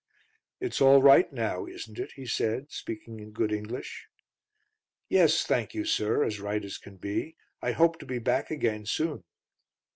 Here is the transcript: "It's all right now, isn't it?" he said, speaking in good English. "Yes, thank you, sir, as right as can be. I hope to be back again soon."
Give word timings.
"It's 0.59 0.81
all 0.81 0.99
right 1.03 1.31
now, 1.31 1.67
isn't 1.67 1.99
it?" 1.99 2.13
he 2.15 2.25
said, 2.25 2.71
speaking 2.71 3.19
in 3.19 3.29
good 3.33 3.51
English. 3.51 4.07
"Yes, 5.09 5.43
thank 5.43 5.75
you, 5.75 5.85
sir, 5.85 6.23
as 6.23 6.39
right 6.39 6.65
as 6.65 6.79
can 6.79 6.97
be. 6.97 7.35
I 7.61 7.73
hope 7.73 7.99
to 7.99 8.07
be 8.07 8.17
back 8.17 8.49
again 8.49 8.87
soon." 8.87 9.23